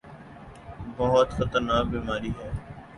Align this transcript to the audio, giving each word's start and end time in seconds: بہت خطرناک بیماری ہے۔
بہت 0.97 1.27
خطرناک 1.37 1.85
بیماری 1.91 2.31
ہے۔ 2.39 2.49